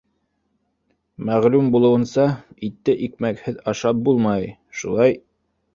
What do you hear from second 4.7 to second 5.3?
шулай